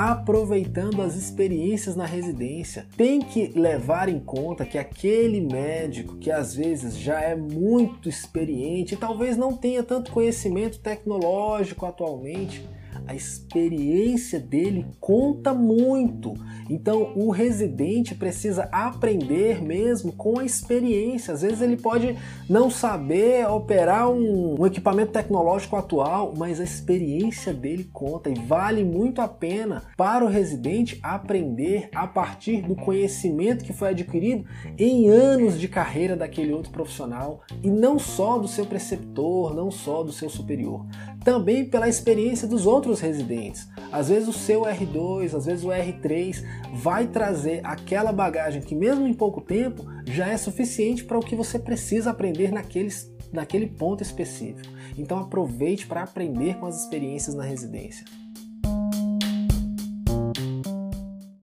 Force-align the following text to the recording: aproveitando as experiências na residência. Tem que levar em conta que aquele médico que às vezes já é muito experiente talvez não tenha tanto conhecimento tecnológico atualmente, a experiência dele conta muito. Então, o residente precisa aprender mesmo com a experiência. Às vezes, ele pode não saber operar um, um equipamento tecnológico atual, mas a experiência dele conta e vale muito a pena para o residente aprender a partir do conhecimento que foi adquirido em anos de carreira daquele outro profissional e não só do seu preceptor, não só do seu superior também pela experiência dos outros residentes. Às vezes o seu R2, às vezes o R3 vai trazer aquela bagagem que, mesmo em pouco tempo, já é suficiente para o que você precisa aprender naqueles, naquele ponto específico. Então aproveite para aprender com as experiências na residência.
aproveitando 0.00 1.02
as 1.02 1.14
experiências 1.14 1.94
na 1.94 2.06
residência. 2.06 2.86
Tem 2.96 3.20
que 3.20 3.48
levar 3.48 4.08
em 4.08 4.18
conta 4.18 4.64
que 4.64 4.78
aquele 4.78 5.40
médico 5.40 6.16
que 6.16 6.30
às 6.30 6.54
vezes 6.54 6.96
já 6.96 7.20
é 7.20 7.36
muito 7.36 8.08
experiente 8.08 8.96
talvez 8.96 9.36
não 9.36 9.56
tenha 9.56 9.82
tanto 9.82 10.10
conhecimento 10.12 10.78
tecnológico 10.78 11.84
atualmente, 11.84 12.66
a 13.06 13.14
experiência 13.14 14.38
dele 14.38 14.86
conta 15.00 15.52
muito. 15.52 16.34
Então, 16.68 17.12
o 17.16 17.30
residente 17.30 18.14
precisa 18.14 18.68
aprender 18.70 19.62
mesmo 19.62 20.12
com 20.12 20.38
a 20.38 20.44
experiência. 20.44 21.34
Às 21.34 21.42
vezes, 21.42 21.60
ele 21.60 21.76
pode 21.76 22.16
não 22.48 22.70
saber 22.70 23.48
operar 23.48 24.08
um, 24.08 24.60
um 24.60 24.66
equipamento 24.66 25.12
tecnológico 25.12 25.76
atual, 25.76 26.34
mas 26.36 26.60
a 26.60 26.64
experiência 26.64 27.52
dele 27.52 27.90
conta 27.92 28.30
e 28.30 28.34
vale 28.34 28.84
muito 28.84 29.20
a 29.20 29.26
pena 29.26 29.82
para 29.96 30.24
o 30.24 30.28
residente 30.28 31.00
aprender 31.02 31.88
a 31.94 32.06
partir 32.06 32.62
do 32.62 32.76
conhecimento 32.76 33.64
que 33.64 33.72
foi 33.72 33.88
adquirido 33.88 34.44
em 34.78 35.08
anos 35.08 35.58
de 35.58 35.66
carreira 35.66 36.16
daquele 36.16 36.52
outro 36.52 36.70
profissional 36.70 37.40
e 37.62 37.68
não 37.68 37.98
só 37.98 38.38
do 38.38 38.46
seu 38.46 38.66
preceptor, 38.66 39.54
não 39.54 39.70
só 39.70 40.02
do 40.02 40.12
seu 40.12 40.30
superior 40.30 40.86
também 41.24 41.64
pela 41.64 41.88
experiência 41.88 42.48
dos 42.48 42.66
outros 42.80 43.00
residentes. 43.00 43.68
Às 43.92 44.08
vezes 44.08 44.26
o 44.26 44.32
seu 44.32 44.62
R2, 44.62 45.34
às 45.34 45.44
vezes 45.44 45.64
o 45.64 45.68
R3 45.68 46.42
vai 46.72 47.06
trazer 47.06 47.60
aquela 47.62 48.10
bagagem 48.10 48.62
que, 48.62 48.74
mesmo 48.74 49.06
em 49.06 49.12
pouco 49.12 49.42
tempo, 49.42 49.84
já 50.06 50.28
é 50.28 50.36
suficiente 50.38 51.04
para 51.04 51.18
o 51.18 51.22
que 51.22 51.36
você 51.36 51.58
precisa 51.58 52.10
aprender 52.10 52.50
naqueles, 52.50 53.12
naquele 53.30 53.66
ponto 53.66 54.02
específico. 54.02 54.72
Então 54.96 55.18
aproveite 55.18 55.86
para 55.86 56.02
aprender 56.02 56.56
com 56.56 56.66
as 56.66 56.82
experiências 56.82 57.34
na 57.34 57.44
residência. 57.44 58.04